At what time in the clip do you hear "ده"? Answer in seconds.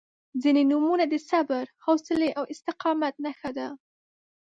3.57-3.67